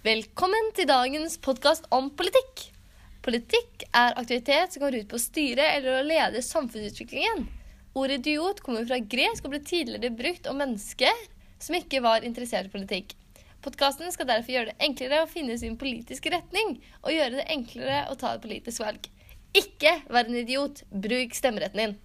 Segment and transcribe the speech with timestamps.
[0.00, 2.62] Velkommen til dagens podkast om politikk.
[3.20, 7.42] Politikk er aktivitet som går ut på å styre eller å lede samfunnsutviklingen.
[7.92, 11.20] Ordet idiot kommer fra gresk og ble tidligere brukt om mennesker
[11.60, 13.12] som ikke var interessert i politikk.
[13.60, 18.06] Podkasten skal derfor gjøre det enklere å finne sin politiske retning og gjøre det enklere
[18.08, 19.04] å ta et politisk valg.
[19.52, 20.80] Ikke vær en idiot.
[20.88, 21.98] Bruk stemmeretten din.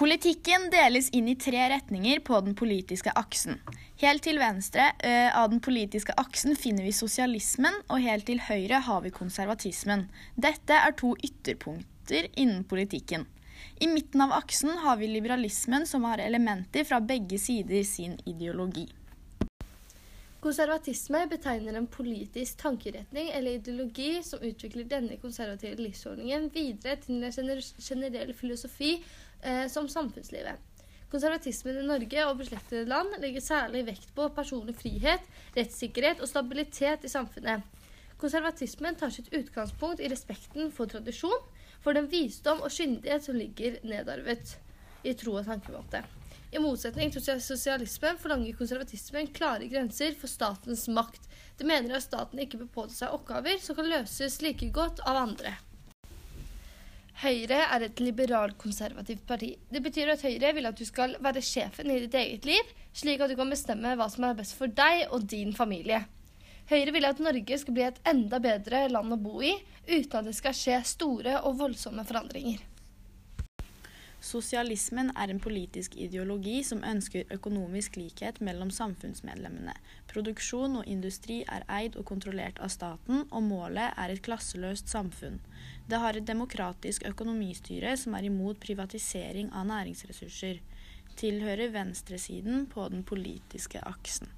[0.00, 3.58] Politikken deles inn i tre retninger på den politiske aksen.
[4.00, 4.86] Helt til venstre
[5.36, 10.06] av den politiske aksen finner vi sosialismen, og helt til høyre har vi konservatismen.
[10.40, 13.26] Dette er to ytterpunkter innen politikken.
[13.76, 18.86] I midten av aksen har vi liberalismen, som har elementer fra begge sider sin ideologi.
[20.40, 27.60] Konservatisme betegner en politisk tankeretning eller ideologi som utvikler denne konservative livsordningen videre til en
[27.76, 30.56] generell filosofi eh, som samfunnslivet.
[31.12, 35.26] Konservatismen i Norge og beslektede land legger særlig vekt på personlig frihet,
[35.58, 37.66] rettssikkerhet og stabilitet i samfunnet.
[38.20, 41.44] Konservatismen tar sitt utgangspunkt i respekten for tradisjon,
[41.84, 44.56] for den visdom og skyndighet som ligger nedarvet
[45.04, 46.04] i tro og tankemåte.
[46.50, 51.28] I motsetning til sosialismen forlanger konservatismen klare grenser for statens makt.
[51.58, 55.20] Det mener at staten ikke bør påta seg oppgaver som kan løses like godt av
[55.28, 55.54] andre.
[57.20, 59.50] Høyre er et liberalkonservativt parti.
[59.68, 63.20] Det betyr at Høyre vil at du skal være sjefen i ditt eget liv, slik
[63.20, 66.00] at du kan bestemme hva som er best for deg og din familie.
[66.70, 69.52] Høyre vil at Norge skal bli et enda bedre land å bo i,
[69.90, 72.69] uten at det skal skje store og voldsomme forandringer.
[74.20, 79.72] Sosialismen er en politisk ideologi som ønsker økonomisk likhet mellom samfunnsmedlemmene.
[80.12, 85.38] Produksjon og industri er eid og kontrollert av staten, og målet er et klasseløst samfunn.
[85.88, 90.60] Det har et demokratisk økonomistyre som er imot privatisering av næringsressurser.
[91.16, 94.28] Tilhører venstresiden på den politiske aksen.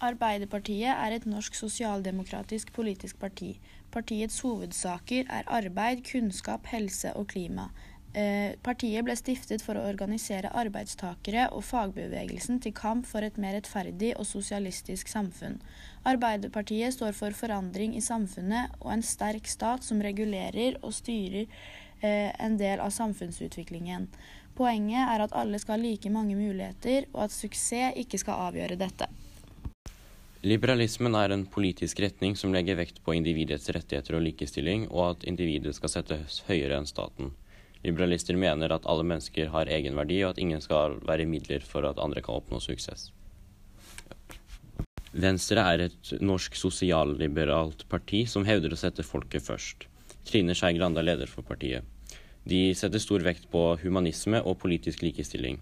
[0.00, 3.52] Arbeiderpartiet er et norsk sosialdemokratisk politisk parti.
[3.92, 7.68] Partiets hovedsaker er arbeid, kunnskap, helse og klima.
[8.10, 13.54] Eh, partiet ble stiftet for å organisere arbeidstakere og fagbevegelsen til kamp for et mer
[13.54, 15.60] rettferdig og sosialistisk samfunn.
[16.02, 21.46] Arbeiderpartiet står for forandring i samfunnet og en sterk stat som regulerer og styrer
[22.02, 24.08] eh, en del av samfunnsutviklingen.
[24.58, 28.78] Poenget er at alle skal ha like mange muligheter, og at suksess ikke skal avgjøre
[28.80, 29.06] dette.
[30.42, 35.28] Liberalismen er en politisk retning som legger vekt på individets rettigheter og likestilling, og at
[35.30, 37.30] individet skal settes høyere enn staten.
[37.84, 42.00] Liberalister mener at alle mennesker har egenverdi, og at ingen skal være midler for at
[42.02, 43.08] andre kan oppnå suksess.
[45.10, 49.88] Venstre er et norsk sosialliberalt parti som hevder å sette folket først.
[50.28, 51.82] Trine Skei Grande er leder for partiet.
[52.46, 55.58] De setter stor vekt på humanisme og politisk likestilling.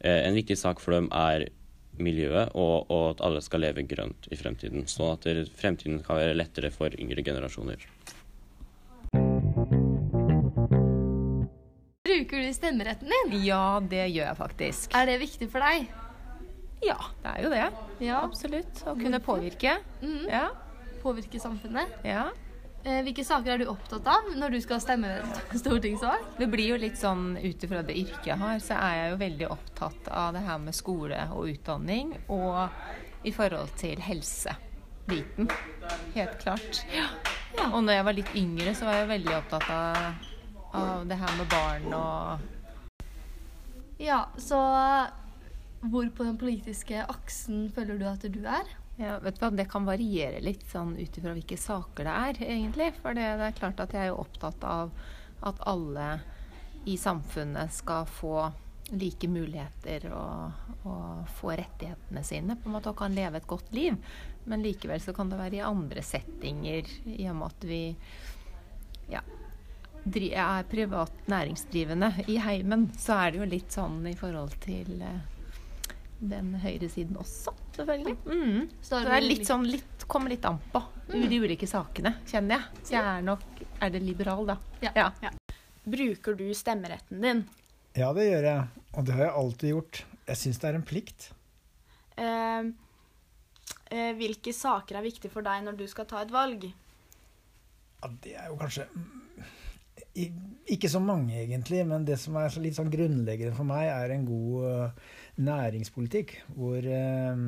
[0.00, 1.50] Eh, en viktig sak for dem er
[2.00, 5.28] miljøet og, og at alle skal leve grønt i fremtiden, sånn at
[5.58, 7.84] fremtiden kan være lettere for yngre generasjoner.
[12.56, 13.34] Stemmeretten din?
[13.46, 14.94] Ja, det gjør jeg faktisk.
[14.98, 15.88] Er det viktig for deg?
[16.82, 17.66] Ja, det er jo det.
[18.02, 18.22] Ja.
[18.26, 18.82] Absolutt.
[18.90, 19.76] Å kunne påvirke.
[20.02, 20.24] Mm.
[20.30, 20.48] Ja.
[21.02, 22.00] Påvirke samfunnet?
[22.06, 22.30] ja.
[22.82, 26.24] Eh, hvilke saker er du opptatt av når du skal stemme ved stortingsvalg?
[26.34, 29.18] Det blir jo litt sånn ut ifra det yrket jeg har, så er jeg jo
[29.20, 32.10] veldig opptatt av det her med skole og utdanning.
[32.26, 32.58] Og
[33.22, 35.46] i forhold til helsebiten.
[36.16, 36.82] Helt klart.
[36.90, 37.06] Ja.
[37.70, 40.26] Og når jeg var litt yngre, så var jeg veldig opptatt av,
[40.72, 42.48] av det her med barn og
[44.02, 44.58] Ja, så
[45.82, 48.68] hvor på den politiske aksen føler du at du er?
[49.00, 52.42] Ja, vet du hva, Det kan variere litt sånn ut ifra hvilke saker det er,
[52.46, 52.90] egentlig.
[53.00, 54.92] For det, det, er klart at jeg er opptatt av
[55.42, 56.08] at alle
[56.86, 58.50] i samfunnet skal få
[58.92, 63.72] like muligheter og, og, få rettighetene sine på en måte, og kan leve et godt
[63.74, 63.96] liv.
[64.44, 67.82] Men likevel så kan det være i andre settinger, i og med at vi
[69.10, 69.22] ja,
[70.04, 75.20] er privat næringsdrivende i heimen, så er det jo litt sånn i forhold til eh,
[76.22, 78.16] den høyresiden også, selvfølgelig.
[78.26, 78.68] Mm.
[78.82, 81.26] Så det er litt sånn litt, kommer litt an på mm.
[81.30, 82.82] de ulike sakene, kjenner jeg.
[82.82, 83.48] Så jeg er nok
[83.82, 84.58] Er det liberal, da?
[84.84, 84.92] Ja.
[84.94, 85.08] ja.
[85.22, 85.32] ja.
[85.82, 87.44] Bruker du stemmeretten din?
[87.98, 88.84] Ja, det gjør jeg.
[88.94, 90.04] Og det har jeg alltid gjort.
[90.28, 91.26] Jeg syns det er en plikt.
[92.14, 92.68] Eh,
[93.90, 96.68] eh, hvilke saker er viktige for deg når du skal ta et valg?
[98.02, 98.86] Ja, det er jo kanskje
[100.12, 104.26] ikke så mange, egentlig, men det som er litt sånn grunnleggende for meg, er en
[104.28, 106.34] god uh, næringspolitikk.
[106.56, 107.46] Hvor uh,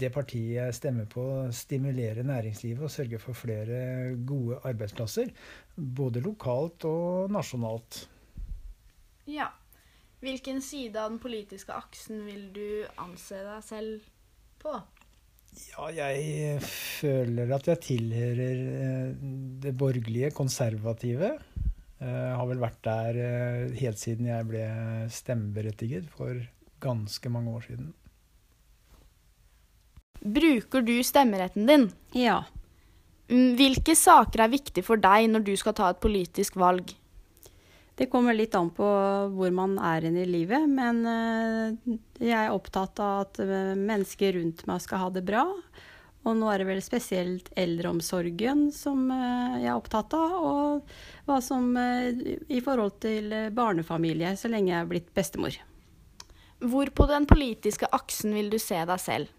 [0.00, 5.32] det partiet jeg stemmer på, stimulerer næringslivet og sørger for flere gode arbeidsplasser.
[5.76, 8.04] Både lokalt og nasjonalt.
[9.30, 9.50] Ja.
[10.20, 12.64] Hvilken side av den politiske aksen vil du
[13.00, 14.08] anse deg selv
[14.60, 14.74] på?
[15.50, 19.14] Ja, jeg føler at jeg tilhører eh,
[19.64, 21.32] det borgerlige, konservative.
[22.00, 23.16] Jeg har vel vært der
[23.76, 24.62] helt siden jeg ble
[25.12, 26.38] stemmeberettiget for
[26.80, 27.90] ganske mange år siden.
[30.20, 31.86] Bruker du stemmeretten din?
[32.16, 32.42] Ja.
[33.30, 36.92] Mm, hvilke saker er viktige for deg når du skal ta et politisk valg?
[37.96, 38.86] Det kommer litt an på
[39.34, 44.64] hvor man er i livet, men eh, jeg er opptatt av at eh, mennesker rundt
[44.68, 45.44] meg skal ha det bra.
[46.28, 50.94] Og nå er det vel spesielt eldreomsorgen som eh, jeg er opptatt av, og
[51.28, 55.56] hva som i forhold til barnefamilie, så lenge jeg er blitt bestemor.
[56.60, 59.36] Hvor på den politiske aksen vil du se deg selv?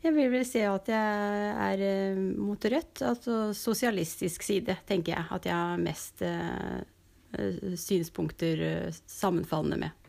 [0.00, 5.28] Jeg vil vel se at jeg er eh, mot rødt, altså sosialistisk side, tenker jeg.
[5.36, 6.24] At jeg har mest
[7.78, 8.62] synspunkter
[9.06, 9.99] sammenfallende med.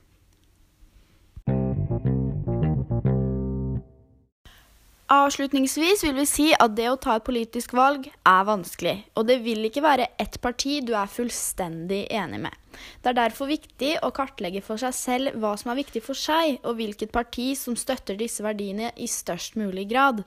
[5.12, 9.42] Avslutningsvis vil vi si at det å ta et politisk valg er vanskelig, og det
[9.44, 12.56] vil ikke være ett parti du er fullstendig enig med.
[13.04, 16.62] Det er derfor viktig å kartlegge for seg selv hva som er viktig for seg,
[16.63, 20.24] og hvilket parti som støtter disse verdiene i størst mulig grad.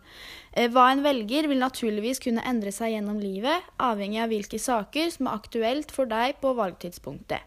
[0.52, 5.16] Eh, hva en velger vil naturligvis kunne endre seg gjennom livet, avhengig av hvilke saker
[5.16, 7.40] som er aktuelt for deg på valgtidspunktet.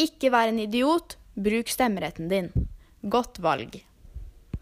[0.00, 2.54] Ikke vær en idiot, bruk stemmeretten din.
[3.04, 3.82] Godt valg.